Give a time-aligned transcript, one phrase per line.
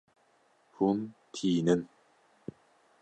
[0.75, 0.99] Hûn
[1.33, 1.81] tînin.